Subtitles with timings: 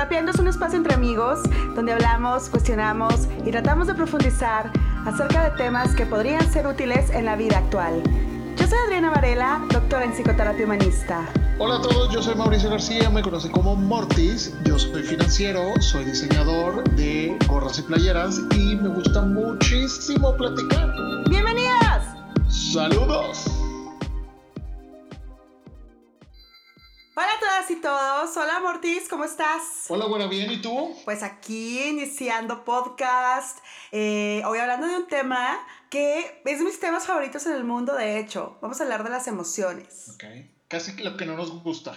[0.00, 1.40] Psicoterapiando es un espacio entre amigos
[1.74, 4.72] donde hablamos, cuestionamos y tratamos de profundizar
[5.04, 8.02] acerca de temas que podrían ser útiles en la vida actual.
[8.56, 11.28] Yo soy Adriana Varela, doctora en psicoterapia humanista.
[11.58, 16.06] Hola a todos, yo soy Mauricio García, me conocen como Mortis, yo soy financiero, soy
[16.06, 20.94] diseñador de gorras y playeras y me gusta muchísimo platicar.
[21.28, 22.16] ¡Bienvenidas!
[22.48, 23.59] ¡Saludos!
[27.70, 29.84] Y todos, hola Mortis, ¿cómo estás?
[29.88, 30.92] Hola, buena, bien, ¿y tú?
[31.04, 33.58] Pues aquí iniciando podcast,
[33.92, 35.56] eh, hoy hablando de un tema
[35.88, 39.10] que es de mis temas favoritos en el mundo, de hecho, vamos a hablar de
[39.10, 40.08] las emociones.
[40.14, 40.24] Ok,
[40.66, 41.96] casi lo que no nos gusta.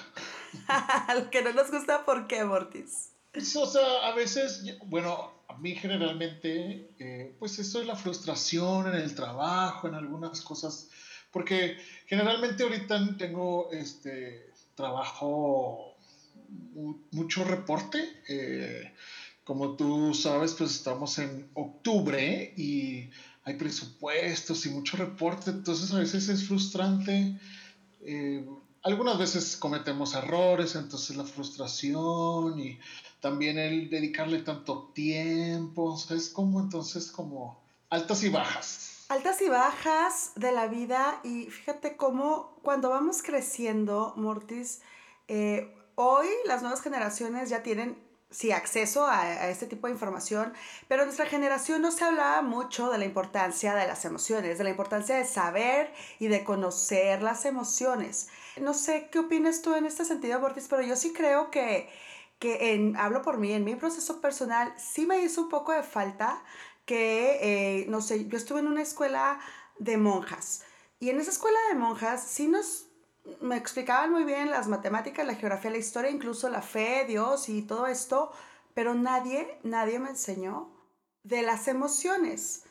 [1.16, 3.10] Lo que no nos gusta, ¿por qué, Mortis?
[3.32, 8.90] Pues, o sea, a veces, bueno, a mí generalmente, eh, pues eso es la frustración
[8.90, 10.92] en el trabajo, en algunas cosas,
[11.32, 15.96] porque generalmente ahorita tengo este trabajo
[16.50, 18.00] mu- mucho reporte.
[18.30, 18.92] eh,
[19.44, 23.10] como tú sabes, pues estamos en octubre y
[23.44, 27.36] hay presupuestos y mucho reporte, entonces a veces es frustrante.
[28.02, 28.46] eh,
[28.84, 32.78] algunas veces cometemos errores, entonces la frustración y
[33.22, 37.58] también el dedicarle tanto tiempo, es como entonces como
[37.90, 38.93] altas y bajas.
[39.10, 44.82] Altas y bajas de la vida y fíjate cómo cuando vamos creciendo, Mortis,
[45.28, 48.02] eh, hoy las nuevas generaciones ya tienen,
[48.32, 50.54] sí, acceso a, este tipo de información,
[50.88, 54.64] pero en nuestra generación no se hablaba mucho de la importancia de las emociones, de
[54.64, 58.30] la importancia de saber y de conocer las emociones.
[58.60, 61.90] No sé qué opinas tú en este sentido, Mortis, pero yo sí creo que,
[62.40, 65.84] que en, hablo por mí, en mi proceso personal, sí me hizo un poco de
[65.84, 66.42] falta
[66.86, 69.40] que, eh, no sé, yo estuve en una escuela
[69.80, 70.64] de monjas
[71.00, 72.88] y en esa escuela de monjas sí nos
[73.42, 77.62] me explicaban muy bien las matemáticas, la geografía, la historia, incluso la fe, Dios y
[77.62, 78.32] todo esto,
[78.74, 80.72] pero nadie, nadie me enseñó
[81.24, 82.64] de las emociones.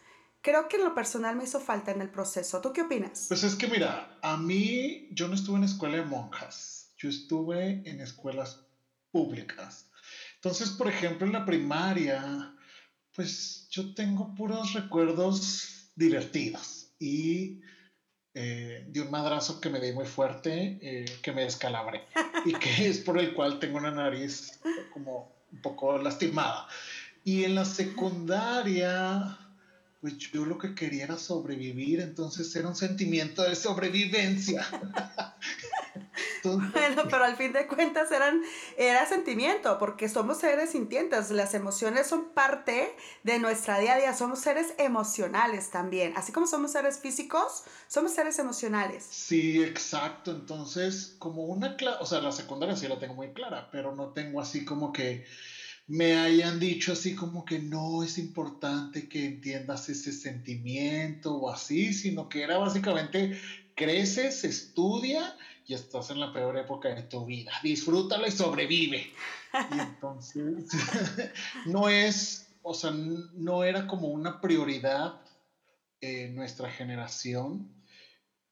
[0.42, 2.60] Creo que en lo personal me hizo falta en el proceso.
[2.60, 3.26] ¿Tú qué opinas?
[3.28, 7.82] Pues es que mira, a mí yo no estuve en escuela de monjas, yo estuve
[7.88, 8.66] en escuelas
[9.10, 9.88] públicas.
[10.36, 12.54] Entonces, por ejemplo, en la primaria,
[13.14, 17.60] pues yo tengo puros recuerdos divertidos y
[18.34, 22.02] eh, de un madrazo que me di muy fuerte, eh, que me descalabré
[22.46, 24.58] y que es por el cual tengo una nariz
[24.92, 26.66] como un poco lastimada.
[27.24, 29.38] Y en la secundaria,
[30.00, 34.66] pues yo lo que quería era sobrevivir, entonces era un sentimiento de sobrevivencia.
[36.42, 38.42] Bueno, pero al fin de cuentas eran,
[38.76, 41.30] era sentimiento, porque somos seres sintientes.
[41.30, 44.14] Las emociones son parte de nuestra día a día.
[44.14, 46.12] Somos seres emocionales también.
[46.16, 49.06] Así como somos seres físicos, somos seres emocionales.
[49.08, 50.32] Sí, exacto.
[50.32, 54.12] Entonces, como una clase, o sea, la secundaria sí la tengo muy clara, pero no
[54.12, 55.24] tengo así como que
[55.86, 61.92] me hayan dicho así como que no es importante que entiendas ese sentimiento o así,
[61.92, 63.38] sino que era básicamente
[63.74, 65.36] creces, estudia
[65.74, 67.52] estás en la peor época de tu vida.
[67.62, 69.12] Disfrútala y sobrevive.
[69.70, 70.68] Y entonces,
[71.66, 75.20] no es, o sea, no era como una prioridad
[76.00, 77.70] en nuestra generación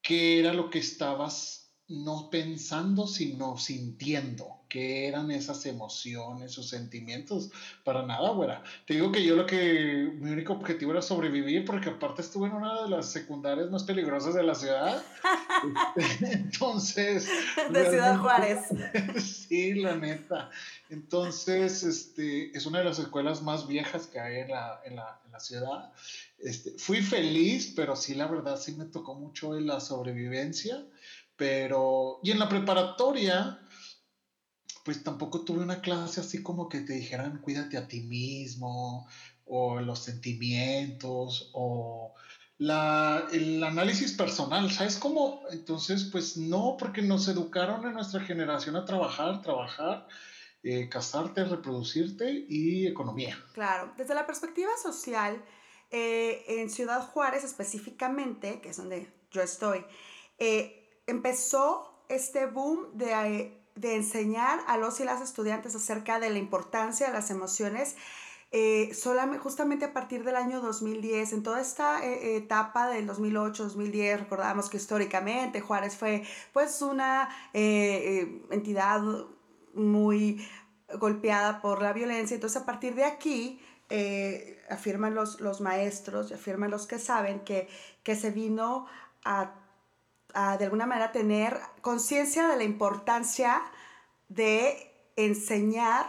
[0.01, 7.51] qué era lo que estabas no pensando, sino sintiendo, qué eran esas emociones o sentimientos.
[7.83, 8.63] Para nada, güera.
[8.87, 12.53] Te digo que yo lo que, mi único objetivo era sobrevivir, porque aparte estuve en
[12.53, 15.03] una de las secundarias más peligrosas de la ciudad.
[16.21, 17.27] Entonces...
[17.69, 18.59] De Ciudad Juárez.
[19.21, 20.49] sí, la neta.
[20.89, 25.19] Entonces, este, es una de las escuelas más viejas que hay en la, en la,
[25.25, 25.91] en la ciudad.
[26.39, 30.81] Este, fui feliz, pero sí, la verdad, sí me tocó mucho en la sobrevivencia.
[31.35, 33.60] Pero, y en la preparatoria,
[34.83, 39.07] pues tampoco tuve una clase así como que te dijeran cuídate a ti mismo,
[39.45, 42.13] o los sentimientos, o
[42.57, 45.41] la, el análisis personal, ¿sabes cómo?
[45.51, 50.07] Entonces, pues no, porque nos educaron en nuestra generación a trabajar, trabajar,
[50.63, 53.35] eh, casarte, reproducirte y economía.
[53.53, 55.43] Claro, desde la perspectiva social,
[55.89, 59.83] eh, en Ciudad Juárez específicamente, que es donde yo estoy,
[60.37, 66.37] eh, empezó este boom de, de enseñar a los y las estudiantes acerca de la
[66.37, 67.95] importancia de las emociones.
[68.53, 74.19] Eh, solamente, justamente a partir del año 2010, en toda esta eh, etapa del 2008-2010,
[74.19, 79.01] recordamos que históricamente Juárez fue pues una eh, eh, entidad
[79.73, 80.45] muy
[80.99, 82.35] golpeada por la violencia.
[82.35, 83.61] Entonces, a partir de aquí,
[83.93, 87.67] eh, afirman los, los maestros, afirman los que saben que,
[88.03, 88.85] que se vino
[89.25, 89.53] a,
[90.57, 93.61] de alguna manera, tener conciencia de la importancia
[94.29, 96.05] de enseñar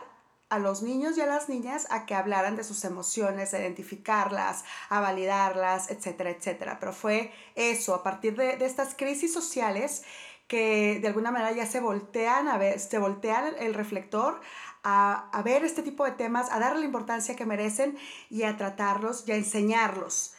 [0.48, 4.64] a los niños y a las niñas a que hablaran de sus emociones, a identificarlas,
[4.90, 6.78] a validarlas, etcétera, etcétera.
[6.78, 10.02] Pero fue eso, a partir de, de estas crisis sociales
[10.48, 14.42] que de alguna manera ya se voltean a ver, se voltean el reflector
[14.82, 17.96] a, a, ver este tipo de temas, a darle la importancia que merecen
[18.28, 20.34] y a tratarlos y a enseñarlos.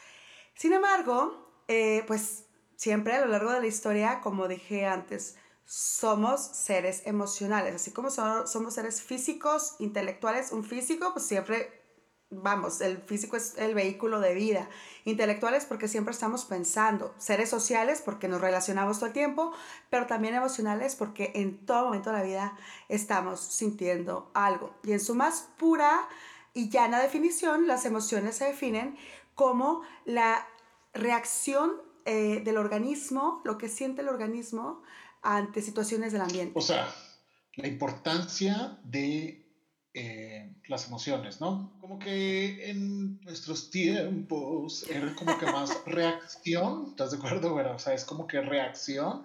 [0.54, 5.36] Sin embargo, eh, pues siempre a lo largo de la historia, como dije antes,
[5.66, 11.82] somos seres emocionales, así como somos seres físicos, intelectuales, un físico, pues siempre,
[12.30, 14.70] vamos, el físico es el vehículo de vida,
[15.06, 19.54] intelectuales porque siempre estamos pensando, seres sociales porque nos relacionamos todo el tiempo,
[19.90, 22.58] pero también emocionales porque en todo momento de la vida
[22.90, 24.76] estamos sintiendo algo.
[24.84, 26.08] Y en su más pura
[26.54, 28.98] y llana definición, las emociones se definen
[29.34, 30.46] como la
[30.94, 34.84] reacción eh, del organismo, lo que siente el organismo
[35.22, 36.54] ante situaciones del ambiente.
[36.58, 36.94] O sea,
[37.56, 39.44] la importancia de
[39.94, 41.78] eh, las emociones, ¿no?
[41.80, 47.54] Como que en nuestros tiempos era como que más reacción, ¿estás de acuerdo?
[47.54, 49.24] Bueno, o sea, es como que reacción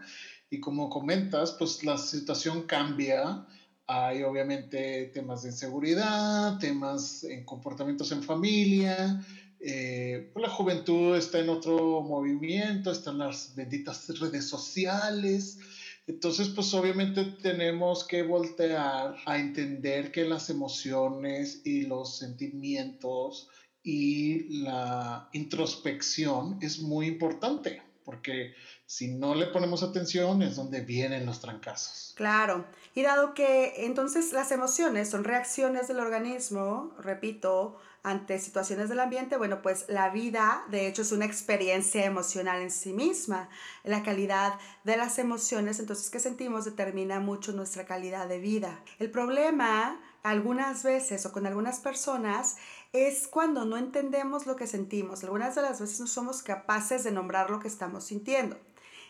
[0.51, 3.47] y como comentas, pues la situación cambia.
[3.87, 9.25] Hay obviamente temas de inseguridad, temas en comportamientos en familia,
[9.61, 15.59] eh, pues la juventud está en otro movimiento, están las benditas redes sociales.
[16.07, 23.49] Entonces, pues obviamente tenemos que voltear a entender que las emociones y los sentimientos
[23.83, 28.55] y la introspección es muy importante, porque
[28.87, 32.15] si no le ponemos atención es donde vienen los trancazos.
[32.17, 32.65] Claro,
[32.95, 37.79] y dado que entonces las emociones son reacciones del organismo, repito,
[38.09, 42.71] ante situaciones del ambiente, bueno, pues la vida de hecho es una experiencia emocional en
[42.71, 43.49] sí misma.
[43.85, 48.81] La calidad de las emociones entonces que sentimos determina mucho nuestra calidad de vida.
[48.99, 52.57] El problema algunas veces o con algunas personas
[52.93, 55.23] es cuando no entendemos lo que sentimos.
[55.23, 58.57] Algunas de las veces no somos capaces de nombrar lo que estamos sintiendo.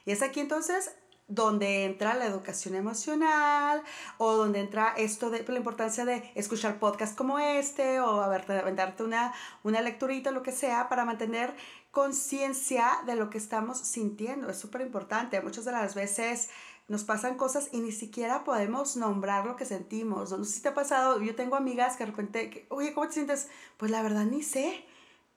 [0.04, 0.90] Y es aquí entonces
[1.28, 3.82] donde entra la educación emocional
[4.16, 9.34] o donde entra esto de la importancia de escuchar podcasts como este o aventarte una,
[9.62, 11.54] una lecturita, lo que sea, para mantener
[11.90, 14.48] conciencia de lo que estamos sintiendo.
[14.48, 15.40] Es súper importante.
[15.42, 16.48] Muchas de las veces
[16.88, 20.30] nos pasan cosas y ni siquiera podemos nombrar lo que sentimos.
[20.30, 23.14] No sé si te ha pasado, yo tengo amigas que de repente, oye, ¿cómo te
[23.14, 23.48] sientes?
[23.76, 24.86] Pues la verdad ni sé,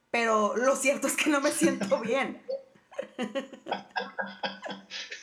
[0.09, 2.41] pero lo cierto es que no me siento bien.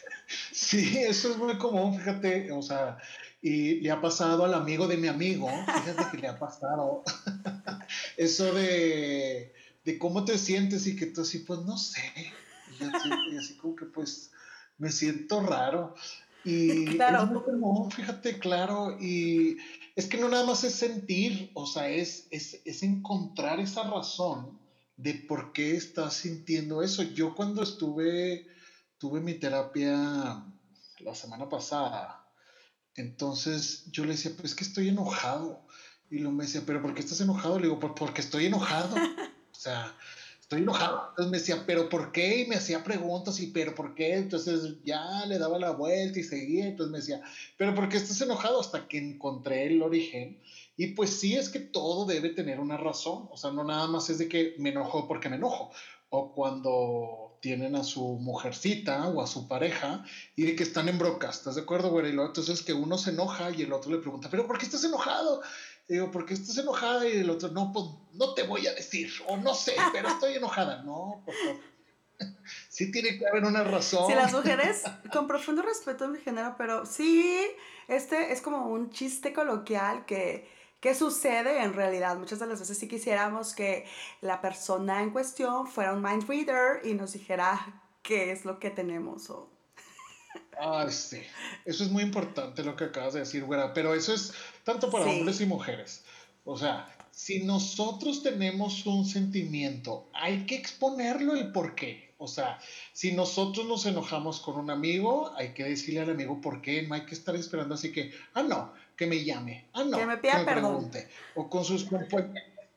[0.52, 2.98] Sí, eso es muy común, fíjate, o sea,
[3.40, 7.02] y le ha pasado al amigo de mi amigo, fíjate que le ha pasado
[8.16, 9.52] eso de,
[9.84, 12.02] de cómo te sientes y que tú así, pues no sé,
[12.78, 14.30] y así, y así como que pues
[14.76, 15.94] me siento raro.
[16.44, 17.24] Y claro.
[17.24, 19.56] es muy común, fíjate, claro, y
[19.96, 24.58] es que no nada más es sentir, o sea, es, es, es encontrar esa razón
[24.96, 27.02] de por qué estás sintiendo eso.
[27.02, 28.46] Yo cuando estuve,
[28.98, 30.44] tuve mi terapia
[30.98, 32.24] la semana pasada.
[32.94, 35.64] Entonces yo le decía, pues que estoy enojado.
[36.10, 37.58] Y lo me decía, pero ¿por qué estás enojado?
[37.58, 38.96] Le digo, porque estoy enojado.
[39.50, 39.92] O sea,
[40.40, 41.08] estoy enojado.
[41.08, 42.42] Entonces me decía, ¿pero por qué?
[42.42, 44.14] Y me hacía preguntas y ¿pero por qué?
[44.14, 46.68] Entonces ya le daba la vuelta y seguía.
[46.68, 47.20] Entonces me decía,
[47.56, 48.60] ¿pero por qué estás enojado?
[48.60, 50.40] Hasta que encontré el origen.
[50.76, 53.28] Y pues sí, es que todo debe tener una razón.
[53.32, 55.72] O sea, no nada más es de que me enojo porque me enojo.
[56.08, 60.04] O cuando tienen a su mujercita o a su pareja
[60.36, 62.08] y de que están en brocas, ¿estás de acuerdo, güey?
[62.08, 64.66] Y luego entonces que uno se enoja y el otro le pregunta, ¿pero por qué
[64.66, 65.42] estás enojado?
[65.88, 67.08] Y digo, ¿por qué estás enojada?
[67.08, 70.34] Y el otro, no, pues no te voy a decir, o no sé, pero estoy
[70.34, 70.82] enojada.
[70.82, 71.60] No, por favor.
[72.68, 74.08] Sí tiene que haber una razón.
[74.08, 77.46] Sí, las mujeres, con profundo respeto a mi género, pero sí,
[77.86, 80.48] este es como un chiste coloquial que
[80.80, 82.16] ¿Qué sucede en realidad?
[82.16, 83.84] Muchas de las veces sí quisiéramos que
[84.20, 88.70] la persona en cuestión fuera un mind reader y nos dijera qué es lo que
[88.70, 89.28] tenemos.
[89.30, 89.50] O...
[90.60, 91.20] Ah, sí.
[91.64, 93.74] Eso es muy importante lo que acabas de decir, güera.
[93.74, 94.32] Pero eso es
[94.62, 96.04] tanto para hombres y mujeres.
[96.44, 102.07] O sea, si nosotros tenemos un sentimiento, hay que exponerlo el por qué.
[102.18, 102.58] O sea,
[102.92, 106.82] si nosotros nos enojamos con un amigo, hay que decirle al amigo por qué.
[106.82, 109.66] No hay que estar esperando así que, ah, no, que me llame.
[109.72, 109.96] Ah, no.
[109.96, 110.90] Que me pida perdón.
[111.36, 111.86] O con sus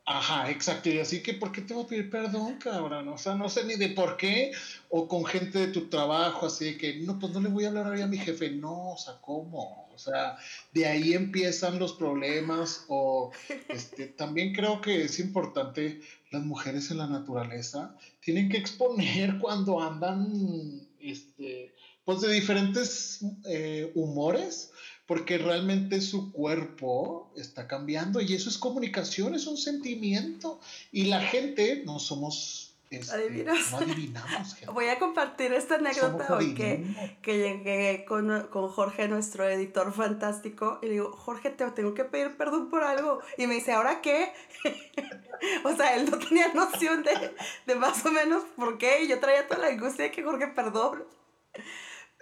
[0.06, 0.90] Ajá, exacto.
[0.90, 3.08] Y así que, ¿por qué te voy a pedir perdón, cabrón?
[3.10, 4.52] O sea, no sé ni de por qué.
[4.90, 7.70] O con gente de tu trabajo, así de que, no, pues no le voy a
[7.70, 8.52] hablar a mi jefe.
[8.52, 9.88] No, o sea, ¿cómo?
[9.94, 10.38] O sea,
[10.74, 12.86] de ahí empiezan los problemas.
[12.90, 13.32] O
[13.70, 19.82] este, también creo que es importante, las mujeres en la naturaleza tienen que exponer cuando
[19.82, 24.72] andan, este, pues de diferentes eh, humores
[25.12, 30.62] porque realmente su cuerpo está cambiando y eso es comunicación, es un sentimiento.
[30.90, 34.58] Y la gente no somos este, no adivinamos.
[34.74, 36.84] Voy a compartir esta anécdota hoy que,
[37.22, 42.04] que, llegué con, con, Jorge, nuestro editor fantástico, y le digo, Jorge, te tengo que
[42.04, 43.22] pedir perdón por algo.
[43.38, 44.34] Y me dice, ¿ahora qué?
[45.64, 47.34] o sea, él no tenía noción de,
[47.66, 50.48] de más o menos por qué, y yo traía toda la angustia de que Jorge,
[50.48, 51.06] perdón.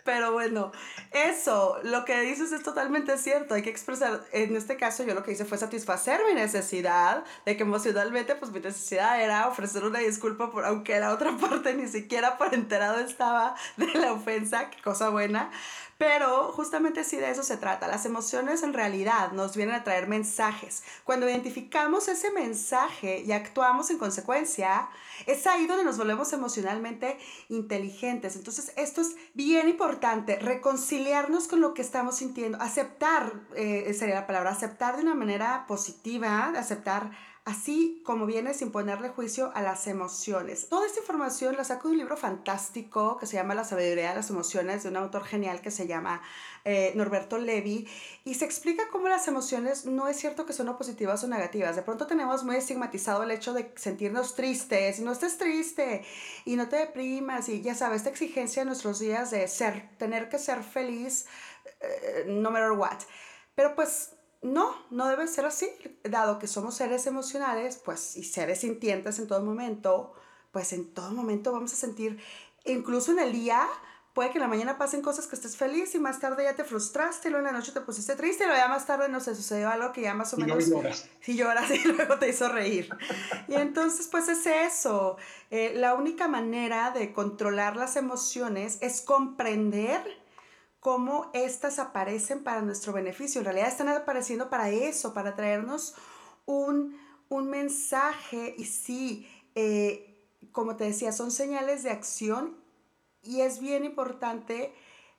[0.09, 0.71] Pero bueno,
[1.11, 3.53] eso, lo que dices es totalmente cierto.
[3.53, 7.55] Hay que expresar, en este caso yo lo que hice fue satisfacer mi necesidad, de
[7.55, 11.87] que emocionalmente pues mi necesidad era ofrecer una disculpa por, aunque la otra parte ni
[11.87, 15.51] siquiera por enterado estaba de la ofensa, qué cosa buena.
[15.99, 17.89] Pero justamente sí de eso se trata.
[17.89, 20.81] Las emociones en realidad nos vienen a traer mensajes.
[21.03, 24.87] Cuando identificamos ese mensaje y actuamos en consecuencia,
[25.25, 27.17] es ahí donde nos volvemos emocionalmente
[27.49, 28.37] inteligentes.
[28.37, 34.25] Entonces esto es bien importante, reconciliarnos con lo que estamos sintiendo, aceptar, eh, sería la
[34.25, 37.11] palabra, aceptar de una manera positiva, aceptar
[37.45, 40.69] así como viene sin ponerle juicio a las emociones.
[40.69, 44.15] Toda esta información la saco de un libro fantástico que se llama La sabiduría de
[44.15, 46.21] las emociones, de un autor genial que se llama
[46.65, 47.87] eh, Norberto Levi,
[48.25, 51.75] y se explica cómo las emociones no es cierto que son positivas o negativas.
[51.75, 56.05] De pronto tenemos muy estigmatizado el hecho de sentirnos tristes, y no estés triste,
[56.45, 60.29] y no te deprimas, y ya sabes, esta exigencia en nuestros días de ser, tener
[60.29, 61.25] que ser feliz,
[61.81, 62.99] eh, no matter what.
[63.55, 65.69] Pero pues no, no debe ser así,
[66.03, 70.13] dado que somos seres emocionales, pues, y seres sintientes en todo momento,
[70.51, 72.19] pues en todo momento vamos a sentir,
[72.65, 73.67] incluso en el día,
[74.13, 76.63] puede que en la mañana pasen cosas que estés feliz y más tarde ya te
[76.63, 79.35] frustraste, luego en la noche te pusiste triste, y luego ya más tarde, no sé,
[79.35, 80.67] sucedió algo que ya más o menos...
[80.67, 81.09] Y lloras.
[81.21, 82.89] Sí, lloras y luego te hizo reír.
[83.49, 85.17] y entonces, pues es eso.
[85.51, 90.01] Eh, la única manera de controlar las emociones es comprender
[90.79, 93.39] cómo éstas aparecen para nuestro beneficio.
[93.39, 95.95] En realidad están apareciendo para eso, para traernos
[96.45, 96.97] un,
[97.29, 102.57] mensaje y sí, eh, como te decía, son señales de acción
[103.21, 104.73] y es bien importante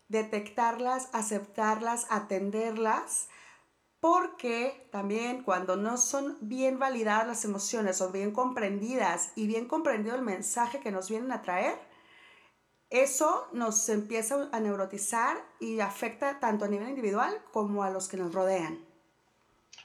[0.09, 3.29] detectarlas, aceptarlas, atenderlas,
[4.00, 10.17] porque también cuando no son bien validadas las emociones o bien comprendidas y bien comprendido
[10.17, 11.79] el mensaje que nos vienen a traer,
[12.90, 18.16] eso nos empieza a neurotizar y afecta tanto a nivel individual como a los que
[18.16, 18.85] nos rodean.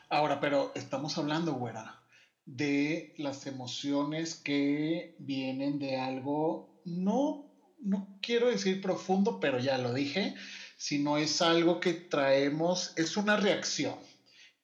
[0.10, 2.02] Ahora, pero estamos hablando, güera,
[2.46, 7.46] de las emociones que vienen de algo, no,
[7.80, 10.36] no quiero decir profundo, pero ya lo dije,
[10.78, 13.96] sino es algo que traemos, es una reacción,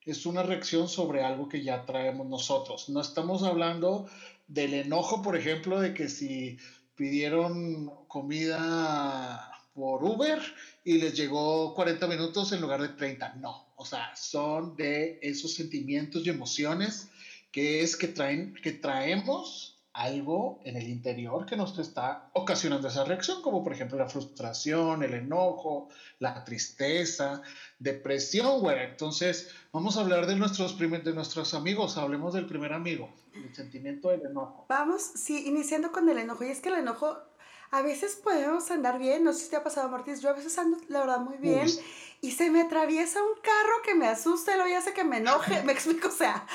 [0.06, 2.90] es una reacción sobre algo que ya traemos nosotros.
[2.90, 4.08] No estamos hablando
[4.48, 6.58] del enojo, por ejemplo, de que si
[7.02, 10.40] pidieron comida por Uber
[10.84, 13.38] y les llegó 40 minutos en lugar de 30.
[13.42, 17.08] No, o sea, son de esos sentimientos y emociones
[17.52, 23.04] que es que traen que traemos algo en el interior que nos está ocasionando esa
[23.04, 27.42] reacción, como por ejemplo la frustración, el enojo, la tristeza,
[27.80, 28.80] depresión, güey.
[28.84, 34.10] Entonces, vamos a hablar de nuestros, de nuestros amigos, hablemos del primer amigo, el sentimiento
[34.10, 34.66] del enojo.
[34.70, 37.18] Vamos, sí, iniciando con el enojo, y es que el enojo
[37.72, 40.58] a veces podemos andar bien, no sé si te ha pasado, Martínez, yo a veces
[40.58, 41.68] ando, la verdad, muy bien,
[42.20, 45.72] y se me atraviesa un carro que me asusta ya hace que me enoje, me
[45.72, 46.46] explico, o sea,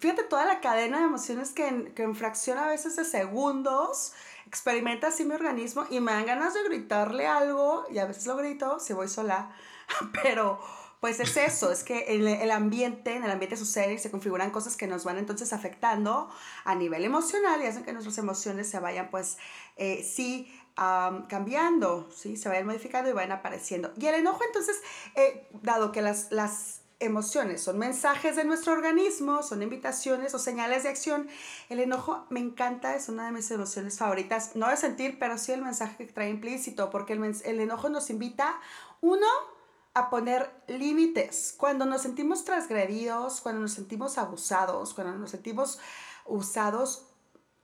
[0.00, 4.12] fíjate toda la cadena de emociones que en, que en fracción a veces de segundos
[4.46, 8.36] experimenta así mi organismo y me dan ganas de gritarle algo, y a veces lo
[8.36, 9.52] grito si voy sola,
[10.22, 10.60] pero
[11.00, 14.50] pues es eso, es que en el ambiente, en el ambiente sucede y se configuran
[14.50, 16.30] cosas que nos van entonces afectando
[16.64, 19.36] a nivel emocional y hacen que nuestras emociones se vayan pues
[19.76, 22.36] eh, sí cambiando, ¿sí?
[22.36, 23.92] se vayan modificando y vayan apareciendo.
[23.98, 24.76] Y el enojo entonces,
[25.14, 30.82] eh, dado que las, las emociones son mensajes de nuestro organismo, son invitaciones o señales
[30.82, 31.28] de acción.
[31.70, 35.52] El enojo me encanta, es una de mis emociones favoritas, no de sentir, pero sí
[35.52, 38.58] el mensaje que trae implícito, porque el, el enojo nos invita,
[39.00, 39.26] uno,
[39.96, 41.54] a poner límites.
[41.56, 45.78] Cuando nos sentimos transgredidos, cuando nos sentimos abusados, cuando nos sentimos
[46.26, 47.06] usados,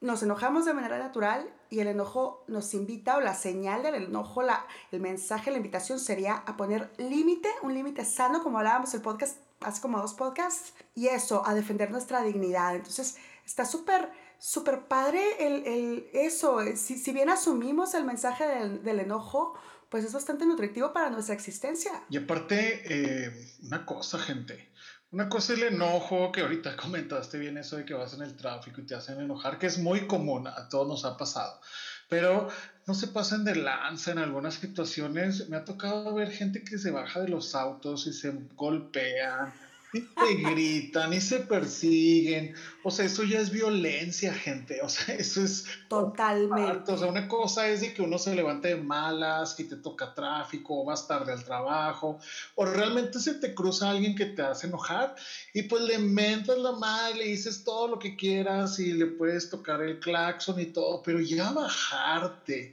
[0.01, 4.41] nos enojamos de manera natural y el enojo nos invita o la señal del enojo,
[4.41, 9.03] la, el mensaje, la invitación sería a poner límite, un límite sano, como hablábamos el
[9.03, 12.75] podcast hace como dos podcasts, y eso, a defender nuestra dignidad.
[12.75, 16.61] Entonces, está súper, súper padre el, el, eso.
[16.77, 19.55] Si, si bien asumimos el mensaje del, del enojo,
[19.93, 21.93] pues es bastante nutritivo para nuestra existencia.
[22.09, 23.31] Y aparte, eh,
[23.63, 24.71] una cosa, gente,
[25.11, 28.35] Una cosa es el enojo, que ahorita comentaste bien eso de que vas en el
[28.35, 31.61] tráfico y te hacen enojar, que es muy común, a todos nos ha pasado.
[32.09, 32.49] Pero
[32.87, 35.51] no se pasan de lanza en algunas situaciones.
[35.51, 39.53] Me ha tocado ver gente que se baja de los autos y se golpean
[39.93, 42.55] y se gritan y se persiguen.
[42.83, 44.81] O sea, eso ya es violencia, gente.
[44.83, 45.65] O sea, eso es.
[45.89, 46.91] Totalmente.
[46.91, 50.15] O sea, una cosa es de que uno se levante de malas y te toca
[50.15, 52.19] tráfico o vas tarde al trabajo.
[52.55, 55.15] O realmente se te cruza alguien que te hace enojar
[55.53, 59.51] y pues le mentas la madre, le dices todo lo que quieras y le puedes
[59.51, 61.03] tocar el claxon y todo.
[61.03, 62.73] Pero ya bajarte,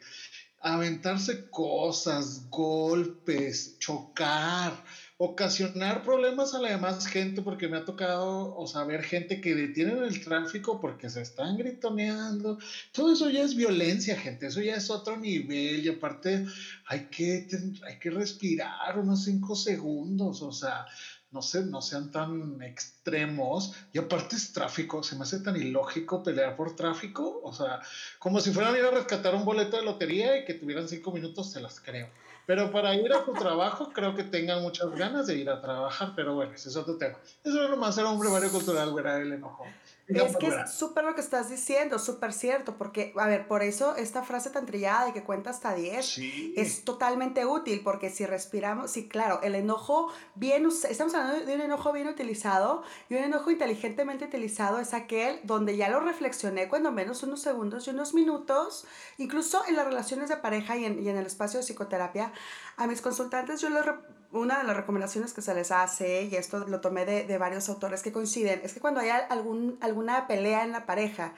[0.61, 4.73] aventarse cosas, golpes, chocar
[5.21, 9.53] ocasionar problemas a la demás gente porque me ha tocado, o sea, ver gente que
[9.53, 12.57] detienen el tráfico porque se están gritoneando.
[12.93, 14.47] Todo eso ya es violencia, gente.
[14.47, 15.85] Eso ya es otro nivel.
[15.85, 16.45] Y aparte
[16.85, 17.45] hay que,
[17.85, 20.41] hay que respirar unos cinco segundos.
[20.41, 20.85] O sea,
[21.31, 23.73] no, sé, no sean tan extremos.
[23.93, 25.03] Y aparte es tráfico.
[25.03, 27.41] Se me hace tan ilógico pelear por tráfico.
[27.43, 27.81] O sea,
[28.17, 31.11] como si fueran a ir a rescatar un boleto de lotería y que tuvieran cinco
[31.11, 32.07] minutos, se las creo.
[32.45, 36.13] Pero para ir a tu trabajo, creo que tengan muchas ganas de ir a trabajar,
[36.15, 37.15] pero bueno, ese es otro tema.
[37.43, 39.21] Eso es nomás ser hombre cultural, ¿verdad?
[39.21, 39.67] El enojo.
[40.09, 43.95] Es que es súper lo que estás diciendo, súper cierto, porque, a ver, por eso
[43.95, 46.17] esta frase tan trillada de que cuenta hasta 10
[46.55, 51.61] es totalmente útil, porque si respiramos, sí, claro, el enojo bien, estamos hablando de un
[51.61, 56.91] enojo bien utilizado y un enojo inteligentemente utilizado es aquel donde ya lo reflexioné cuando
[56.91, 58.85] menos unos segundos y unos minutos,
[59.17, 62.33] incluso en las relaciones de pareja y en, y en el espacio de psicoterapia,
[62.77, 63.85] a mis consultantes yo les
[64.31, 67.69] una de las recomendaciones que se les hace, y esto lo tomé de, de varios
[67.69, 71.33] autores que coinciden, es que cuando haya algún, alguna pelea en la pareja,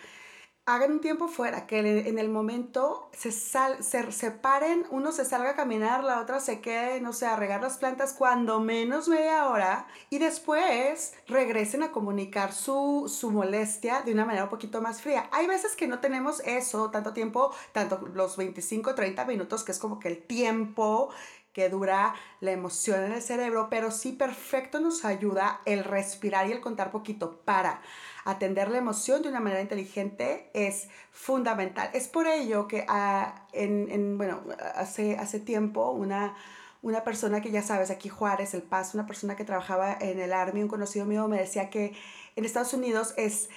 [0.65, 5.51] hagan un tiempo fuera, que en el momento se, sal, se separen, uno se salga
[5.51, 9.49] a caminar, la otra se quede, no sé, a regar las plantas cuando menos media
[9.49, 15.01] hora y después regresen a comunicar su, su molestia de una manera un poquito más
[15.01, 15.29] fría.
[15.31, 19.79] Hay veces que no tenemos eso, tanto tiempo, tanto los 25, 30 minutos, que es
[19.79, 21.09] como que el tiempo
[21.53, 26.51] que dura la emoción en el cerebro, pero sí perfecto nos ayuda el respirar y
[26.51, 27.81] el contar poquito para
[28.23, 31.89] atender la emoción de una manera inteligente es fundamental.
[31.93, 34.43] Es por ello que ah, en, bueno,
[34.75, 36.35] hace, hace tiempo una,
[36.81, 40.33] una persona que ya sabes, aquí Juárez, El Paso, una persona que trabajaba en el
[40.33, 41.93] Army, un conocido mío me decía que
[42.35, 43.49] en Estados Unidos es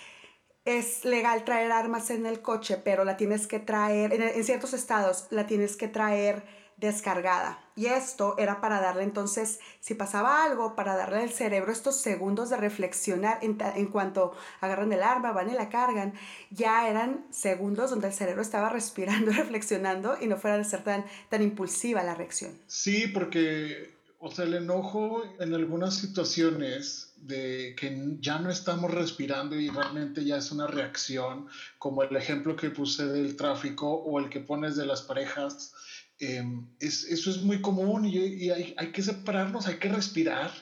[0.64, 4.72] es legal traer armas en el coche, pero la tienes que traer, en, en, ciertos
[4.72, 6.42] estados la tienes que traer
[6.76, 7.58] descargada.
[7.76, 12.50] Y esto era para darle entonces, si pasaba algo, para darle al cerebro estos segundos
[12.50, 16.14] de reflexionar en, en, cuanto agarran el arma, van y la cargan.
[16.50, 21.04] Ya eran segundos donde el cerebro estaba respirando, reflexionando y no fuera de ser tan,
[21.28, 22.52] tan impulsiva la reacción.
[22.66, 29.58] Sí, porque, o sea, el enojo en algunas situaciones de que ya no estamos respirando
[29.58, 34.28] y realmente ya es una reacción, como el ejemplo que puse del tráfico o el
[34.28, 35.72] que pones de las parejas
[36.20, 40.52] Em, es, eso es muy común y, hay, hay, que separarnos, hay que respirar,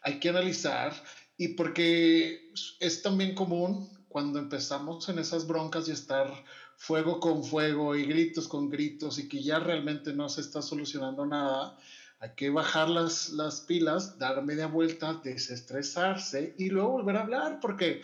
[0.00, 0.94] hay que analizar
[1.36, 6.28] y porque es también común cuando empezamos en esas broncas y estar
[6.76, 11.26] fuego con fuego y gritos con gritos y que ya realmente no se está solucionando
[11.26, 11.76] nada,
[12.18, 17.58] hay que bajar las, las pilas, dar media vuelta, desestresarse y luego volver a hablar
[17.60, 18.00] porque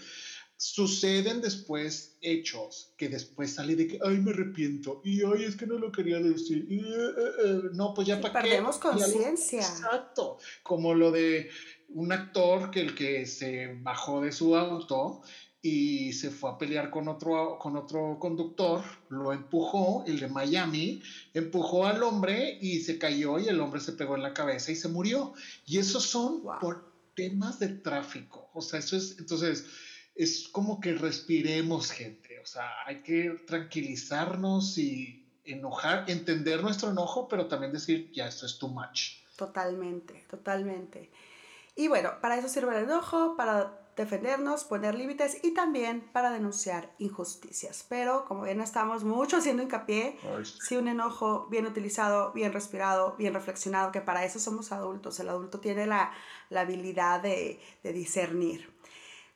[0.58, 5.66] suceden después hechos que después sale de que, ay, me arrepiento, y ay, es que
[5.66, 7.12] no lo quería decir, y, eh,
[7.44, 8.50] eh, no, pues ya para qué.
[8.50, 9.60] Perdemos conciencia.
[9.60, 11.48] Exacto, como lo de
[11.90, 15.22] un actor que el que se bajó de su auto
[15.62, 21.02] y se fue a pelear con otro, con otro conductor, lo empujó, el de Miami,
[21.34, 24.76] empujó al hombre y se cayó y el hombre se pegó en la cabeza y
[24.76, 25.34] se murió.
[25.66, 28.50] Y esos son por temas de tráfico.
[28.54, 29.66] O sea, eso es, entonces,
[30.18, 32.40] es como que respiremos, gente.
[32.40, 38.44] O sea, hay que tranquilizarnos y enojar, entender nuestro enojo, pero también decir, ya, esto
[38.44, 39.22] es too much.
[39.36, 41.10] Totalmente, totalmente.
[41.76, 46.92] Y bueno, para eso sirve el enojo, para defendernos, poner límites y también para denunciar
[46.98, 47.84] injusticias.
[47.88, 50.18] Pero como bien estamos mucho haciendo hincapié,
[50.60, 55.28] si un enojo bien utilizado, bien respirado, bien reflexionado, que para eso somos adultos, el
[55.28, 56.12] adulto tiene la,
[56.50, 58.77] la habilidad de, de discernir.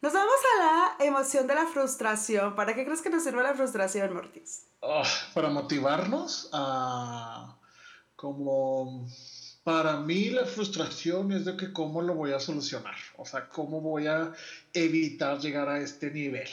[0.03, 0.65] Nos vamos a
[0.99, 2.57] la emoción de la frustración.
[2.57, 4.67] ¿Para qué crees que nos sirve la frustración, Mortis?
[4.83, 7.57] Ah, para motivarnos a
[8.17, 9.07] como
[9.63, 13.81] para mí la frustración es de que cómo lo voy a solucionar, o sea, cómo
[13.81, 14.33] voy a
[14.73, 16.49] evitar llegar a este nivel.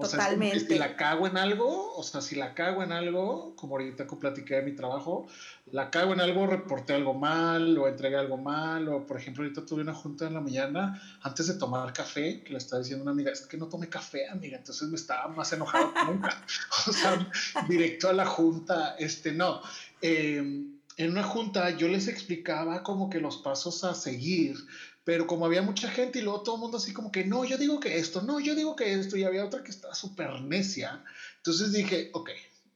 [0.00, 0.60] O Totalmente.
[0.60, 4.06] sea, si la cago en algo, o sea, si la cago en algo, como ahorita
[4.06, 5.26] que platiqué de mi trabajo,
[5.72, 9.66] la cago en algo, reporté algo mal o entregué algo mal, o por ejemplo, ahorita
[9.66, 13.12] tuve una junta en la mañana antes de tomar café, que le estaba diciendo una
[13.12, 16.42] amiga, es que no tomé café, amiga, entonces me estaba más enojado que nunca.
[16.88, 17.30] o sea,
[17.68, 19.60] directo a la junta, este, no.
[20.00, 20.64] Eh,
[20.96, 24.56] en una junta yo les explicaba como que los pasos a seguir,
[25.04, 27.56] pero como había mucha gente y luego todo el mundo así como que, no, yo
[27.56, 31.02] digo que esto, no, yo digo que esto, y había otra que estaba súper necia,
[31.36, 32.30] entonces dije, ok,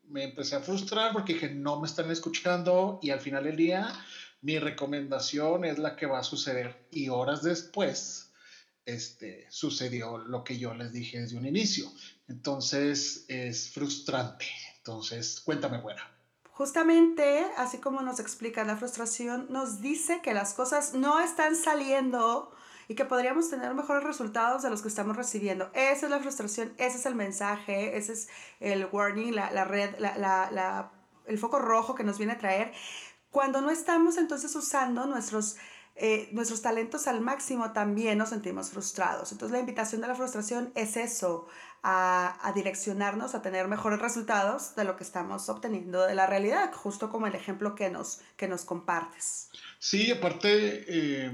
[0.08, 3.92] me empecé a frustrar porque dije, no me están escuchando y al final del día
[4.42, 6.86] mi recomendación es la que va a suceder.
[6.90, 8.30] Y horas después,
[8.84, 11.90] este, sucedió lo que yo les dije desde un inicio.
[12.28, 14.46] Entonces es frustrante.
[14.76, 16.13] Entonces, cuéntame, buena.
[16.54, 22.52] Justamente, así como nos explica la frustración, nos dice que las cosas no están saliendo
[22.86, 25.68] y que podríamos tener mejores resultados de los que estamos recibiendo.
[25.74, 28.28] Esa es la frustración, ese es el mensaje, ese es
[28.60, 30.92] el warning, la, red, la,
[31.26, 32.72] el foco rojo que nos viene a traer.
[33.30, 35.56] Cuando no estamos entonces usando nuestros
[35.96, 39.30] eh, nuestros talentos al máximo también nos sentimos frustrados.
[39.30, 41.46] Entonces la invitación de la frustración es eso,
[41.86, 47.10] a, direccionarnos a tener mejores resultados de lo que estamos obteniendo de la realidad, justo
[47.10, 49.50] como el ejemplo que nos, que nos compartes.
[49.78, 51.30] Sí, aparte, eh,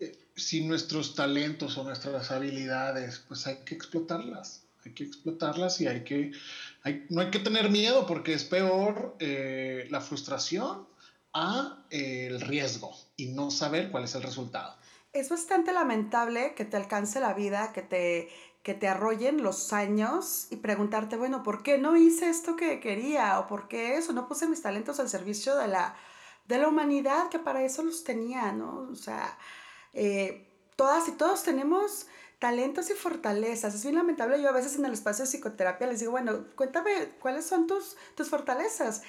[0.00, 5.86] eh, si nuestros talentos o nuestras habilidades, pues hay que explotarlas, hay que explotarlas y
[5.86, 6.32] hay que,
[7.08, 10.88] no hay que tener miedo porque es peor la frustración
[11.32, 14.76] a el riesgo y no saber cuál es el resultado.
[15.12, 18.28] Es bastante lamentable que te alcance la vida, que te,
[18.64, 23.38] que te arrollen los años y preguntarte, bueno, ¿por qué no hice esto que quería?
[23.38, 24.14] ¿O por qué eso?
[24.14, 25.94] No puse mis talentos al servicio de la,
[26.48, 28.88] de la humanidad, que para eso los tenía, ¿no?
[28.90, 29.36] O sea,
[29.92, 32.06] eh, todas y todos tenemos
[32.38, 33.74] talentos y fortalezas.
[33.74, 34.40] Es bien lamentable.
[34.40, 37.98] Yo a veces en el espacio de psicoterapia les digo, bueno, cuéntame cuáles son tus,
[38.16, 39.02] tus fortalezas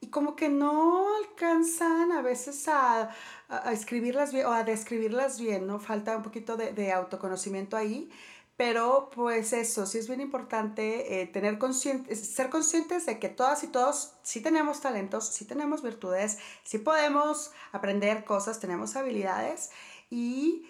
[0.00, 3.10] y como que no alcanzan a veces a,
[3.48, 5.80] a, escribirlas bien o a describirlas bien, ¿no?
[5.80, 8.10] Falta un poquito de, de autoconocimiento ahí,
[8.58, 13.62] pero pues eso, sí es bien importante eh, tener conscientes, ser conscientes de que todas
[13.62, 19.70] y todos sí tenemos talentos, sí tenemos virtudes, sí podemos aprender cosas, tenemos habilidades
[20.10, 20.66] y,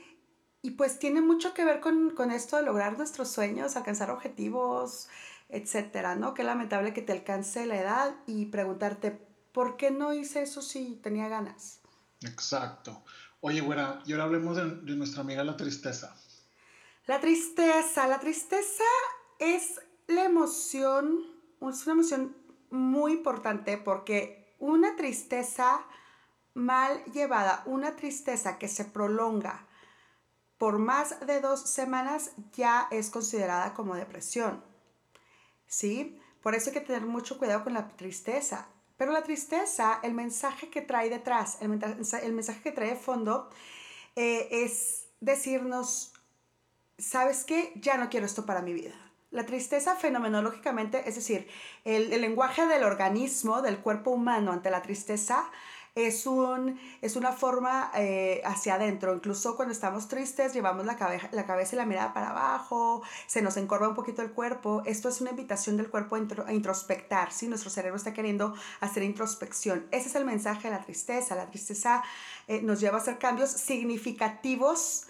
[0.61, 5.09] y pues tiene mucho que ver con, con esto de lograr nuestros sueños, alcanzar objetivos,
[5.49, 6.35] etcétera, ¿no?
[6.35, 9.13] Qué lamentable que te alcance la edad y preguntarte,
[9.53, 11.81] ¿por qué no hice eso si tenía ganas?
[12.21, 13.03] Exacto.
[13.41, 16.15] Oye, güera, y ahora hablemos de, de nuestra amiga la tristeza.
[17.09, 18.85] La tristeza, la tristeza
[19.39, 21.25] es la emoción,
[21.63, 22.37] es una emoción
[22.69, 25.87] muy importante porque una tristeza
[26.53, 29.67] mal llevada, una tristeza que se prolonga
[30.59, 34.63] por más de dos semanas ya es considerada como depresión.
[35.67, 36.21] ¿sí?
[36.43, 38.69] Por eso hay que tener mucho cuidado con la tristeza.
[38.99, 43.49] Pero la tristeza, el mensaje que trae detrás, el, mensaje que trae de fondo,
[44.15, 46.13] eh, es decirnos,
[46.99, 47.73] ¿sabes qué?
[47.77, 48.95] Ya no quiero esto para mi vida.
[49.31, 51.49] La tristeza fenomenológicamente, es decir,
[51.85, 55.51] el, lenguaje del organismo, del cuerpo humano ante la tristeza,
[55.95, 59.15] es, un, es una forma eh, hacia adentro.
[59.15, 63.43] Incluso cuando estamos tristes, llevamos la, cabeza, la cabeza y la mirada para abajo, se
[63.43, 64.83] nos encorva un poquito el cuerpo.
[64.87, 67.49] Esto es una invitación del cuerpo a, introspectar, ¿sí?
[67.49, 69.87] Nuestro cerebro está queriendo hacer introspección.
[69.91, 71.35] Ese es el mensaje de la tristeza.
[71.35, 72.03] La tristeza
[72.47, 75.07] eh, nos lleva a hacer cambios significativos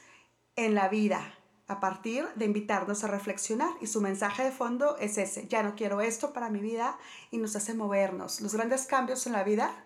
[0.57, 1.38] en la vida
[1.69, 5.77] a partir de invitarnos a reflexionar y su mensaje de fondo es ese, ya no
[5.77, 6.99] quiero esto para mi vida
[7.31, 8.41] y nos hace movernos.
[8.41, 9.85] Los grandes cambios en la vida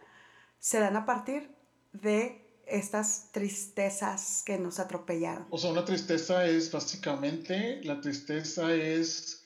[0.60, 1.50] se dan a partir
[1.92, 5.46] de estas tristezas que nos atropellaron.
[5.50, 9.42] O sea, una tristeza es básicamente, la tristeza es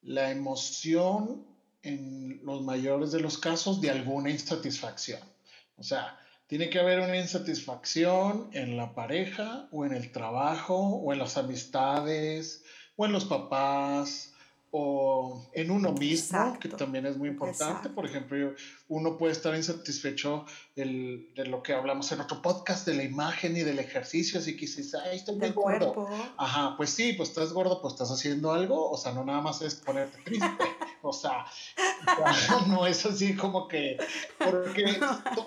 [0.00, 1.44] la emoción
[1.82, 5.20] en los mayores de los casos de alguna insatisfacción.
[5.76, 11.12] O sea, tiene que haber una insatisfacción en la pareja o en el trabajo o
[11.12, 12.64] en las amistades
[12.96, 14.34] o en los papás
[14.70, 17.90] o en uno mismo, que también es muy importante.
[17.90, 18.54] Por ejemplo,
[18.88, 20.46] uno puede estar insatisfecho
[20.76, 24.62] de lo que hablamos en otro podcast, de la imagen y del ejercicio, así que
[24.62, 26.08] dices, ay, estoy muy gordo.
[26.36, 29.62] Ajá, pues sí, pues estás gordo, pues estás haciendo algo, o sea, no nada más
[29.62, 30.48] es ponerte triste,
[31.02, 31.46] o sea,
[32.66, 33.98] no es así como que,
[34.38, 34.98] porque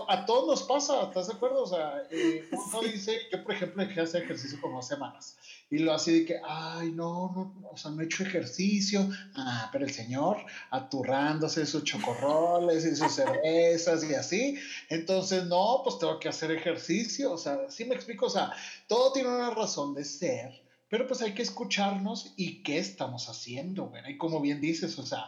[0.07, 1.63] a todos nos pasa, ¿estás de acuerdo?
[1.63, 5.37] O sea, eh, uno dice, yo por ejemplo dejé de hacer ejercicio como dos semanas,
[5.69, 9.67] y lo así de que, ay, no, no, o sea, no he hecho ejercicio, ah,
[9.73, 10.37] pero el señor
[10.71, 15.16] aturrándose sus chocorroles y sus cervezas y así, entonces,
[15.47, 18.51] no, pues tengo que hacer ejercicio, o sea, sí me explico, o sea,
[18.87, 23.87] todo tiene una razón de ser, pero pues hay que escucharnos y qué estamos haciendo,
[23.87, 24.01] güey.
[24.07, 25.27] Y como bien dices, o sea,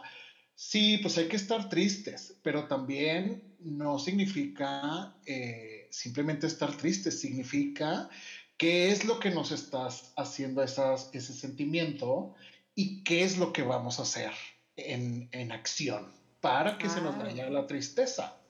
[0.54, 8.08] sí, pues hay que estar tristes, pero también no significa eh, simplemente estar tristes, significa
[8.56, 12.34] qué es lo que nos estás haciendo esas, ese sentimiento
[12.74, 14.32] y qué es lo que vamos a hacer
[14.76, 18.40] en, en acción para que se nos vaya la tristeza.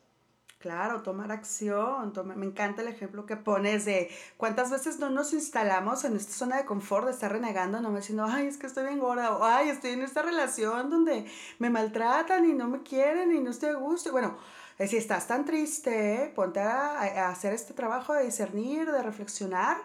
[0.60, 2.12] Claro, tomar acción.
[2.36, 6.58] me encanta el ejemplo que pones de cuántas veces no nos instalamos en esta zona
[6.58, 9.70] de confort de estar renegando, no diciendo, ay, es que estoy bien gorda, o ay,
[9.70, 11.24] estoy en esta relación donde
[11.58, 14.12] me maltratan y no me quieren y no estoy a gusto.
[14.12, 14.36] Bueno,
[14.78, 19.78] eh, si estás tan triste, ponte a, hacer este trabajo de discernir, de reflexionar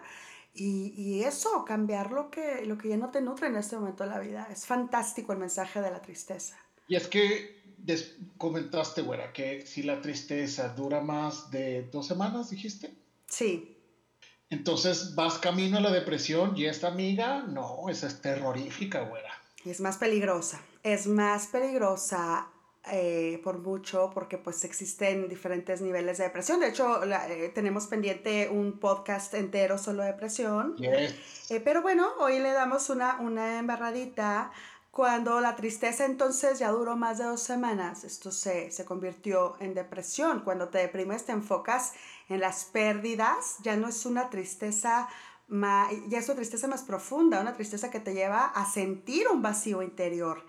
[0.52, 4.04] y, y, eso, cambiar lo que, lo que ya no te nutre en este momento
[4.04, 4.46] de la vida.
[4.50, 6.54] Es fantástico el mensaje de la tristeza.
[6.86, 7.55] Y es que
[8.38, 12.94] comentaste, güera, que si la tristeza dura más de dos semanas, dijiste.
[13.28, 13.76] Sí.
[14.48, 19.32] Entonces vas camino a la depresión y esta amiga, no, esa es terrorífica, güera.
[19.64, 22.48] Es más peligrosa, es más peligrosa
[22.92, 26.60] eh, por mucho porque pues existen diferentes niveles de depresión.
[26.60, 30.76] De hecho, eh, tenemos pendiente un podcast entero solo de depresión.
[30.80, 34.52] Eh, pero bueno, hoy le damos una, una embarradita
[34.96, 39.74] cuando la tristeza entonces ya duró más de dos semanas, esto se, se convirtió en
[39.74, 40.40] depresión.
[40.40, 41.92] Cuando te deprimes te enfocas
[42.30, 45.06] en las pérdidas, ya no es una tristeza
[45.48, 49.42] más, ya es una tristeza más profunda, una tristeza que te lleva a sentir un
[49.42, 50.42] vacío interior,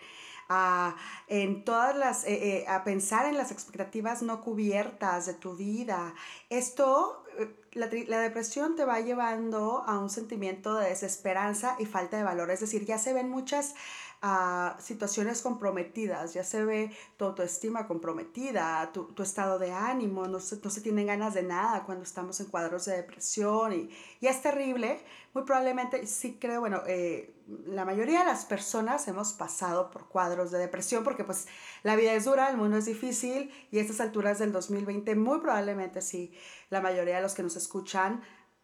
[0.48, 0.96] a,
[1.28, 6.14] en todas las, eh, eh, a pensar en las expectativas no cubiertas de tu vida.
[6.50, 12.16] Esto, eh, la, la, depresión te va llevando a un sentimiento de desesperanza y falta
[12.16, 12.50] de valor.
[12.50, 13.76] Es decir, ya se ven muchas
[14.22, 20.40] a situaciones comprometidas, ya se ve tu autoestima comprometida, tu, tu estado de ánimo, no
[20.40, 24.28] se, no se tienen ganas de nada cuando estamos en cuadros de depresión y, y
[24.28, 25.00] es terrible.
[25.34, 30.52] Muy probablemente, sí creo, bueno, eh, la mayoría de las personas hemos pasado por cuadros
[30.52, 31.48] de depresión porque pues
[31.84, 35.40] la vida es dura, el mundo es difícil y a estas alturas del 2020 muy
[35.40, 36.34] probablemente sí,
[36.70, 38.22] la mayoría de los que nos escuchan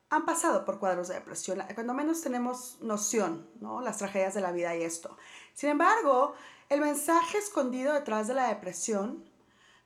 [0.10, 3.82] han pasado por cuadros de depresión, cuando menos tenemos noción, ¿no?
[3.82, 5.18] Las tragedias de la vida y esto.
[5.54, 6.34] Sin embargo,
[6.70, 9.24] el mensaje escondido detrás de la depresión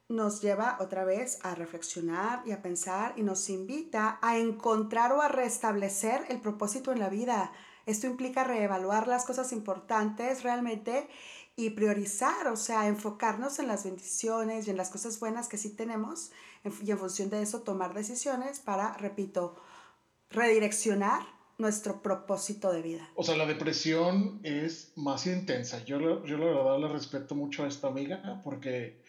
[0.10, 5.22] nos lleva otra vez a reflexionar y a pensar y nos invita a encontrar o
[5.22, 7.52] a restablecer el propósito en la vida.
[7.86, 11.10] Esto implica reevaluar las cosas importantes realmente
[11.58, 15.72] y priorizar, o sea, enfocarnos en las bendiciones y en las cosas buenas que sí
[15.72, 16.32] tenemos
[16.64, 19.56] y en función de eso tomar decisiones para, repito,
[20.30, 23.10] redireccionar nuestro propósito de vida.
[23.15, 25.84] O sea, la depresión es más intensa.
[25.86, 29.02] Yo, yo la verdad le respeto mucho a esta amiga porque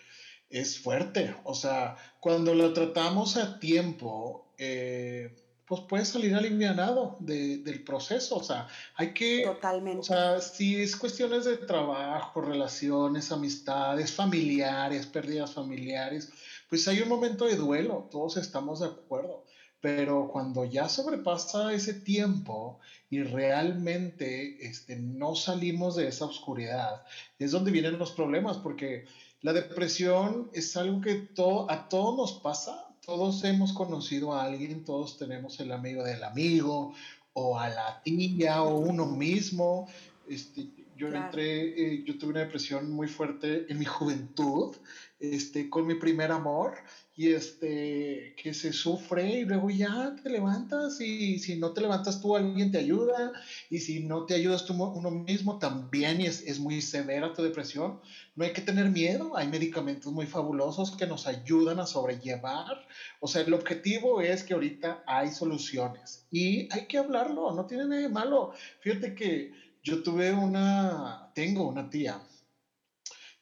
[0.49, 1.35] es fuerte.
[1.45, 8.37] O sea, cuando la tratamos a tiempo, eh, pues puede salir alivianado de, del proceso.
[8.37, 9.43] O sea, hay que...
[9.45, 10.01] Totalmente.
[10.01, 16.33] O sea, si es cuestiones de trabajo, relaciones, amistades, familiares, pérdidas familiares,
[16.71, 19.45] pues hay un momento de duelo, todos estamos de acuerdo
[19.81, 27.05] pero cuando ya sobrepasa ese tiempo y realmente este, no salimos de esa oscuridad,
[27.39, 29.07] es donde vienen los problemas, porque
[29.41, 34.85] la depresión es algo que todo, a todos nos pasa, todos hemos conocido a alguien,
[34.85, 36.93] todos tenemos el amigo del amigo,
[37.33, 39.89] o a la tía, o uno mismo.
[40.29, 44.77] Este, yo entré, eh, yo tuve una depresión muy fuerte en mi juventud,
[45.21, 46.75] este, con mi primer amor,
[47.19, 52.21] y este, que se sufre y luego ya te levantas y si no te levantas
[52.21, 53.33] tú, alguien te ayuda
[53.69, 57.43] y si no te ayudas tú uno mismo también y es, es muy severa tu
[57.43, 57.99] depresión.
[58.37, 62.87] No hay que tener miedo, hay medicamentos muy fabulosos que nos ayudan a sobrellevar.
[63.19, 67.87] O sea, el objetivo es que ahorita hay soluciones y hay que hablarlo, no tiene
[67.87, 68.53] nada de malo.
[68.79, 69.51] Fíjate que
[69.83, 72.21] yo tuve una, tengo una tía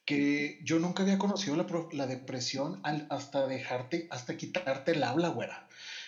[0.07, 5.67] que yo nunca había conocido la, la depresión hasta dejarte, hasta quitarte el habla, güera.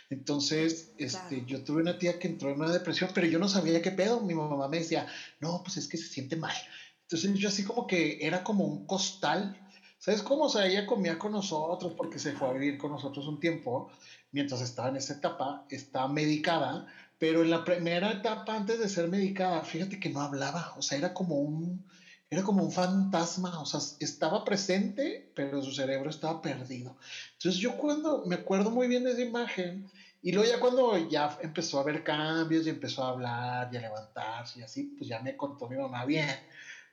[0.09, 3.81] Entonces, este, yo tuve una tía que entró en una depresión, pero yo no sabía
[3.81, 4.21] qué pedo.
[4.21, 5.05] Mi mamá me decía,
[5.41, 6.55] no, pues es que se siente mal.
[7.01, 9.61] Entonces yo así como que era como un costal.
[9.97, 10.45] ¿Sabes cómo?
[10.45, 13.91] O sea, ella comía con nosotros porque se fue a vivir con nosotros un tiempo,
[14.31, 16.85] mientras estaba en esa etapa, está medicada,
[17.17, 20.97] pero en la primera etapa antes de ser medicada, fíjate que no hablaba, o sea,
[20.97, 21.85] era como un,
[22.29, 26.95] era como un fantasma, o sea, estaba presente, pero su cerebro estaba perdido.
[27.33, 29.89] Entonces yo cuando me acuerdo muy bien de esa imagen,
[30.21, 33.81] y luego ya cuando ya empezó a haber cambios y empezó a hablar y a
[33.81, 36.29] levantarse y así, pues ya me contó mi mamá bien.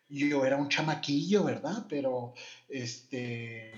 [0.08, 1.84] Yo era un chamaquillo, ¿verdad?
[1.88, 2.32] Pero
[2.68, 3.72] este,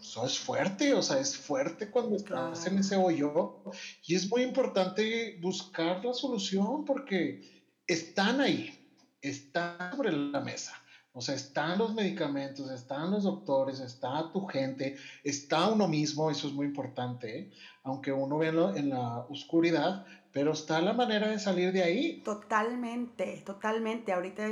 [0.00, 3.62] eso es fuerte, o sea, es fuerte cuando estás en ese hoyo.
[4.06, 8.74] Y es muy importante buscar la solución porque están ahí,
[9.20, 10.72] están sobre la mesa.
[11.16, 16.46] O sea, están los medicamentos, están los doctores, está tu gente, está uno mismo, eso
[16.46, 17.50] es muy importante, ¿eh?
[17.84, 22.20] aunque uno ve en la oscuridad, pero está la manera de salir de ahí.
[22.22, 24.12] Totalmente, totalmente.
[24.12, 24.46] Ahorita,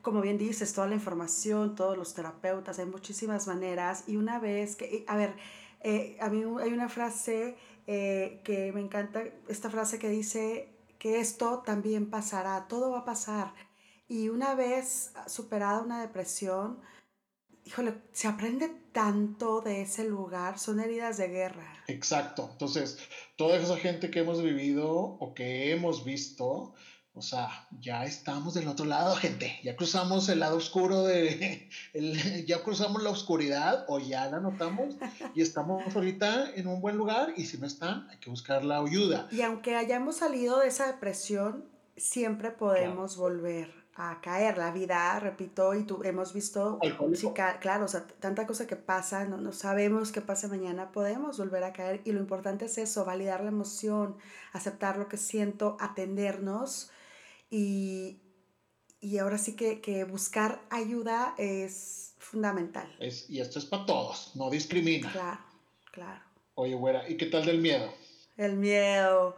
[0.00, 4.04] como bien dices, toda la información, todos los terapeutas, hay muchísimas maneras.
[4.06, 5.34] Y una vez que, a ver,
[5.80, 7.56] eh, a mí hay una frase
[7.88, 10.68] eh, que me encanta, esta frase que dice
[11.00, 13.52] que esto también pasará, todo va a pasar.
[14.08, 16.80] Y una vez superada una depresión,
[17.64, 21.84] híjole, se aprende tanto de ese lugar, son heridas de guerra.
[21.88, 22.98] Exacto, entonces
[23.36, 26.74] toda esa gente que hemos vivido o que hemos visto,
[27.12, 29.58] o sea, ya estamos del otro lado, gente.
[29.62, 31.68] Ya cruzamos el lado oscuro de.
[31.92, 34.94] El, ya cruzamos la oscuridad o ya la notamos
[35.34, 37.34] y estamos ahorita en un buen lugar.
[37.36, 39.28] Y si no están, hay que buscar la ayuda.
[39.30, 41.64] Y aunque hayamos salido de esa depresión,
[41.96, 44.56] siempre podemos volver a caer.
[44.56, 46.78] La vida, repito, y tú hemos visto,
[47.14, 47.28] sí,
[47.60, 51.64] claro, o sea, tanta cosa que pasa, no, no sabemos qué pasa mañana, podemos volver
[51.64, 52.00] a caer.
[52.04, 54.16] Y lo importante es eso, validar la emoción,
[54.52, 56.90] aceptar lo que siento, atendernos
[57.50, 58.18] y,
[59.00, 62.94] y ahora sí que, que, buscar ayuda es fundamental.
[63.00, 65.10] Es, y esto es para todos, no discrimina.
[65.10, 65.40] Claro,
[65.92, 66.22] claro.
[66.54, 67.92] Oye, güera, ¿y qué tal del miedo?
[68.36, 69.36] El miedo.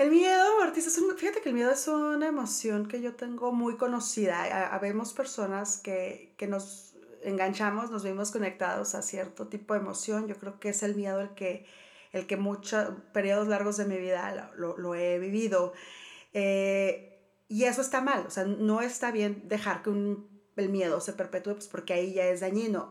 [0.00, 3.76] El miedo, Ortiz, es fíjate que el miedo es una emoción que yo tengo muy
[3.76, 4.72] conocida.
[4.74, 10.26] Habemos personas que, que nos enganchamos, nos vimos conectados a cierto tipo de emoción.
[10.26, 11.66] Yo creo que es el miedo el que,
[12.12, 15.74] el que muchos periodos largos de mi vida lo, lo he vivido.
[16.32, 21.02] Eh, y eso está mal, o sea, no está bien dejar que un, el miedo
[21.02, 22.90] se perpetúe, pues porque ahí ya es dañino.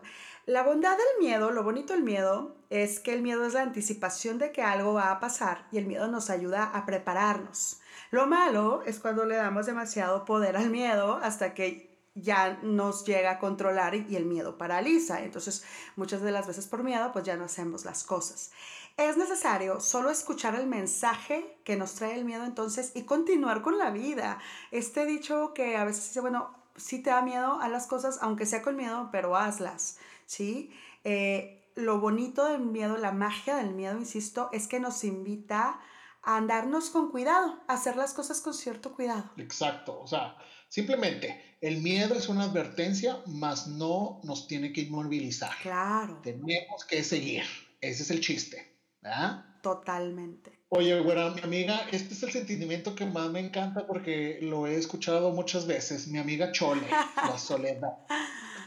[0.49, 4.39] La bondad del miedo, lo bonito del miedo, es que el miedo es la anticipación
[4.39, 7.81] de que algo va a pasar y el miedo nos ayuda a prepararnos.
[8.09, 13.29] Lo malo es cuando le damos demasiado poder al miedo hasta que ya nos llega
[13.29, 15.21] a controlar y el miedo paraliza.
[15.21, 15.63] Entonces,
[15.95, 18.49] muchas de las veces por miedo, pues ya no hacemos las cosas.
[18.97, 23.77] Es necesario solo escuchar el mensaje que nos trae el miedo entonces y continuar con
[23.77, 24.39] la vida.
[24.71, 28.47] Este dicho que a veces dice, bueno, si te da miedo, a las cosas, aunque
[28.47, 29.97] sea con miedo, pero hazlas.
[30.29, 30.71] ¿Sí?
[31.03, 35.79] Eh, lo bonito del miedo, la magia del miedo, insisto, es que nos invita
[36.21, 39.31] a andarnos con cuidado, a hacer las cosas con cierto cuidado.
[39.37, 40.37] Exacto, o sea,
[40.67, 45.51] simplemente el miedo es una advertencia, mas no nos tiene que inmovilizar.
[45.63, 46.19] Claro.
[46.21, 47.43] Tenemos que seguir,
[47.81, 49.45] ese es el chiste, ¿verdad?
[49.63, 50.59] Totalmente.
[50.69, 54.75] Oye, bueno, mi amiga, este es el sentimiento que más me encanta porque lo he
[54.75, 57.97] escuchado muchas veces, mi amiga Chole, la soledad.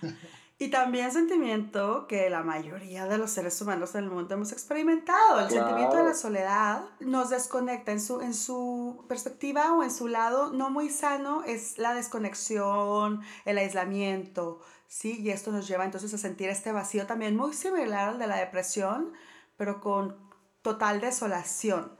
[0.63, 5.41] Y también sentimiento que la mayoría de los seres humanos en el mundo hemos experimentado.
[5.41, 10.07] El sentimiento de la soledad nos desconecta en su, en su perspectiva o en su
[10.07, 15.21] lado no muy sano es la desconexión, el aislamiento, ¿sí?
[15.21, 18.37] Y esto nos lleva entonces a sentir este vacío también muy similar al de la
[18.37, 19.13] depresión,
[19.57, 20.17] pero con
[20.63, 21.99] total desolación.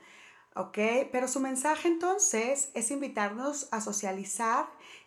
[0.55, 0.79] ¿Ok?
[1.11, 4.67] Pero su mensaje entonces es invitarnos a socializar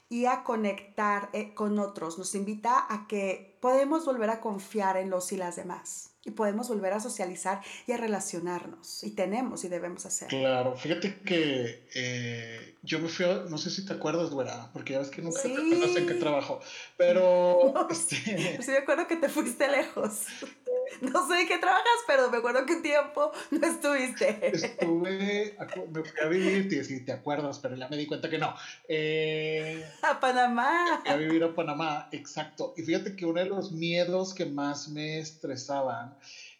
[0.09, 2.17] y a conectar eh, con otros.
[2.17, 6.69] Nos invita a que podemos volver a confiar en los y las demás y podemos
[6.69, 10.27] volver a socializar y a relacionarnos y tenemos y debemos hacer.
[10.27, 14.93] Claro, fíjate que eh, yo me fui, a, no sé si te acuerdas, güera, porque
[14.93, 16.61] ya ves que nunca te acuerdas en qué trabajo,
[16.95, 17.73] pero...
[17.89, 18.15] este...
[18.61, 20.21] sí, me acuerdo que te fuiste lejos.
[21.01, 24.55] No sé en qué trabajas, pero me acuerdo que un tiempo no estuviste.
[24.55, 25.57] Estuve,
[25.91, 28.55] me fui a vivir, si te acuerdas, pero ya me di cuenta que no.
[28.87, 31.01] Eh, a Panamá.
[31.03, 32.75] Fui a vivir a Panamá, exacto.
[32.77, 36.15] Y fíjate que uno de los miedos que más me estresaban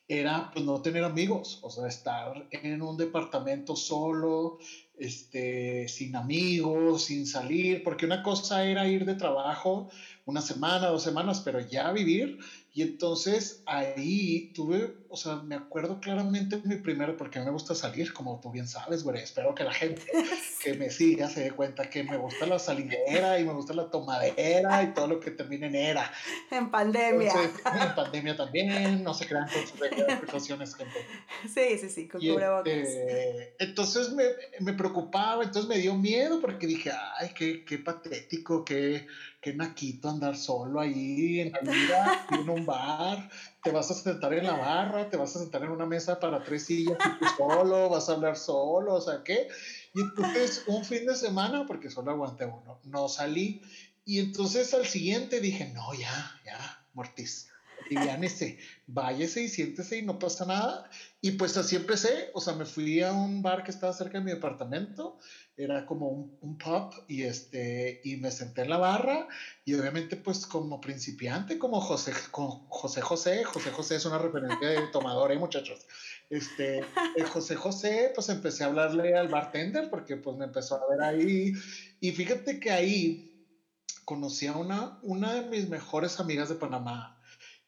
[0.07, 4.59] era pues no tener amigos, o sea, estar en un departamento solo,
[4.97, 9.89] este, sin amigos, sin salir, porque una cosa era ir de trabajo
[10.25, 12.37] una semana, dos semanas, pero ya vivir.
[12.73, 17.53] Y entonces ahí tuve, o sea, me acuerdo claramente mi primera, porque a mí me
[17.53, 19.23] gusta salir, como tú bien sabes, güey.
[19.23, 20.01] Espero que la gente
[20.61, 23.89] que me siga se dé cuenta que me gusta la salidera y me gusta la
[23.89, 26.11] tomadera y todo lo que termine en era.
[26.51, 27.31] En pandemia.
[27.33, 29.79] en pandemia también, no se crean con sus
[30.19, 30.99] precauciones, gente.
[31.43, 32.73] Sí, sí, sí, con cubrebocas.
[32.73, 34.25] Este, entonces me,
[34.59, 39.07] me, preocupaba, entonces me dio miedo porque dije, ay, qué, qué patético, qué
[39.45, 43.29] qué naquito andar solo ahí en la vida, en un bar,
[43.65, 46.43] te vas a sentar en la barra, te vas a sentar en una mesa para
[46.43, 46.99] tres sillas
[47.35, 49.47] solo, vas a hablar solo, o sea, ¿qué?
[49.95, 53.63] Y entonces un fin de semana, porque solo aguanté uno, no salí,
[54.05, 56.85] y entonces al siguiente dije, no, ya, ya,
[57.91, 58.57] Mortis, ese,
[58.87, 60.89] váyase y siéntese y no pasa nada.
[61.21, 64.23] Y pues así empecé, o sea, me fui a un bar que estaba cerca de
[64.23, 65.17] mi departamento,
[65.57, 69.27] era como un, un pub y, este, y me senté en la barra
[69.63, 74.67] y obviamente pues como principiante, como José, con José José, José José es una referencia
[74.67, 75.85] de tomador, ¿eh, muchachos?
[76.29, 80.89] Este, eh, José José, pues empecé a hablarle al bartender porque pues me empezó a
[80.89, 81.53] ver ahí
[81.99, 83.31] y fíjate que ahí
[84.05, 87.14] conocí a una, una de mis mejores amigas de Panamá,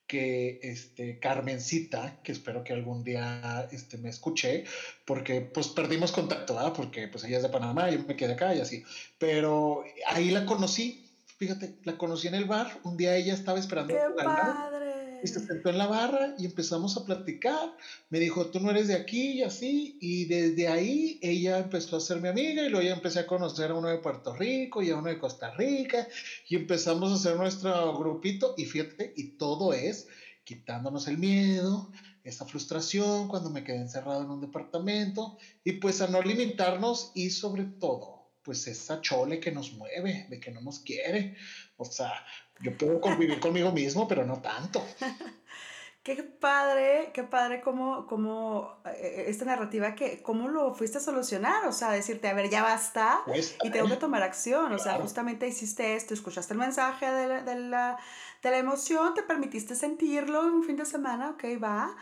[0.08, 4.64] que este, Carmencita, que espero que algún día este, me escuche,
[5.06, 6.74] porque pues perdimos contacto, ¿verdad?
[6.74, 8.82] Porque pues ella es de Panamá, yo me quedé acá y así,
[9.18, 11.04] pero ahí la conocí,
[11.38, 13.94] fíjate, la conocí en el bar, un día ella estaba esperando.
[13.94, 14.77] ¡Qué padre!
[15.24, 17.76] Y se sentó en la barra y empezamos a platicar.
[18.10, 19.98] Me dijo, tú no eres de aquí y así.
[20.02, 23.72] Y desde ahí ella empezó a ser mi amiga y luego ya empecé a conocer
[23.72, 26.08] a uno de Puerto Rico y a uno de Costa Rica.
[26.48, 28.54] Y empezamos a hacer nuestro grupito.
[28.58, 30.08] Y fíjate, y todo es
[30.44, 31.92] quitándonos el miedo,
[32.24, 35.38] esa frustración cuando me quedé encerrado en un departamento.
[35.64, 38.17] Y pues a no limitarnos y sobre todo
[38.48, 41.36] pues esa chole que nos mueve, de que no nos quiere.
[41.76, 42.14] O sea,
[42.62, 44.82] yo puedo convivir conmigo mismo, pero no tanto.
[46.02, 51.68] Qué padre, qué padre como, como eh, esta narrativa que, ¿cómo lo fuiste a solucionar?
[51.68, 53.20] O sea, decirte, a ver, ya basta
[53.62, 54.72] y tengo que tomar acción.
[54.72, 58.00] O sea, justamente hiciste esto, escuchaste el mensaje de la, de la,
[58.42, 61.94] de la emoción, te permitiste sentirlo un fin de semana, ok, va.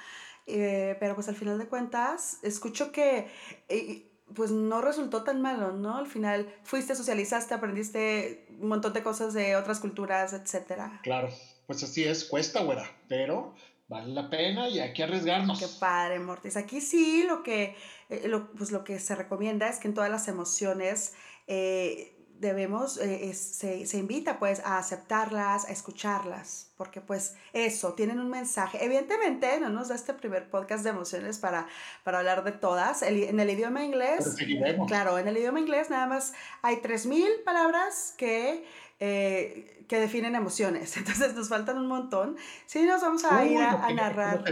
[0.45, 3.27] Eh, pero pues al final de cuentas, escucho que...
[3.69, 5.97] Eh, pues no resultó tan malo, ¿no?
[5.97, 10.99] Al final fuiste, socializaste, aprendiste un montón de cosas de otras culturas, etcétera.
[11.03, 11.29] Claro,
[11.67, 13.53] pues así es, cuesta, güera, pero
[13.87, 15.59] vale la pena y hay que arriesgarnos.
[15.59, 16.57] Qué padre, Mortis.
[16.57, 17.75] Aquí sí lo que,
[18.09, 21.13] eh, lo, pues lo que se recomienda es que en todas las emociones
[21.47, 28.19] eh, debemos, eh, se, se, invita pues a aceptarlas, a escucharlas, porque pues eso, tienen
[28.19, 28.83] un mensaje.
[28.83, 31.67] Evidentemente no nos da este primer podcast de emociones para,
[32.03, 33.01] para hablar de todas.
[33.01, 34.35] en el idioma inglés,
[34.87, 38.65] claro, en el idioma inglés nada más hay 3.000 palabras que
[38.99, 40.97] eh, que definen emociones.
[40.97, 42.37] Entonces nos faltan un montón.
[42.65, 44.43] Sí, nos vamos a ir a, narrar.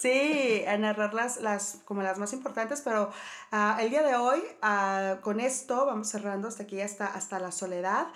[0.00, 3.10] sí, a narrar las, las, como las más importantes, pero
[3.52, 7.52] uh, el día de hoy, uh, con esto, vamos cerrando hasta aquí, hasta, hasta la
[7.52, 8.06] soledad.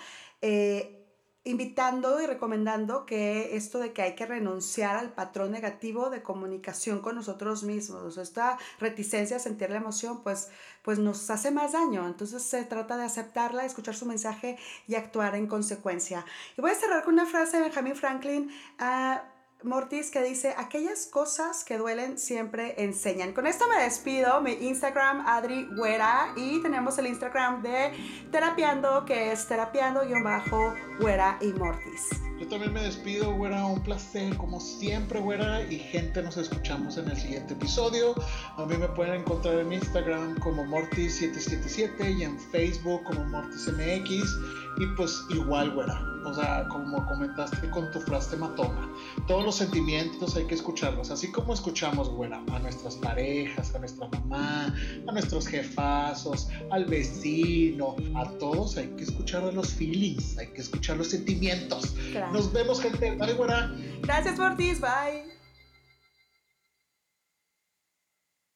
[0.41, 1.06] Eh,
[1.47, 6.99] invitando y recomendando que esto de que hay que renunciar al patrón negativo de comunicación
[6.99, 10.49] con nosotros mismos, esta reticencia a sentir la emoción, pues,
[10.81, 12.05] pues nos hace más daño.
[12.05, 16.25] Entonces se trata de aceptarla, escuchar su mensaje y actuar en consecuencia.
[16.57, 18.51] Y voy a cerrar con una frase de Benjamin Franklin.
[18.79, 23.33] Uh, Mortis que dice, aquellas cosas que duelen siempre enseñan.
[23.33, 27.91] Con esto me despido, mi Instagram Adri Güera y tenemos el Instagram de
[28.31, 32.07] Terapiando que es terapiando-güera y Mortis.
[32.39, 37.09] Yo también me despido, güera, un placer como siempre, güera, y gente, nos escuchamos en
[37.09, 38.13] el siguiente episodio.
[38.57, 44.37] A mí me pueden encontrar en Instagram como Mortis777 y en Facebook como MortisMX
[44.79, 48.87] y pues igual, güera, o sea, como comentaste con tu frase matona,
[49.27, 54.07] todos los sentimientos hay que escucharlos, así como escuchamos, güera, a nuestras parejas, a nuestra
[54.09, 54.73] mamá,
[55.07, 60.97] a nuestros jefazos, al vecino, a todos hay que escuchar los feelings, hay que escuchar
[60.97, 61.95] los sentimientos.
[62.31, 63.11] Nos vemos, gente.
[63.11, 63.71] Bye, güera.
[64.01, 64.79] Gracias, Mortis.
[64.79, 65.36] Bye.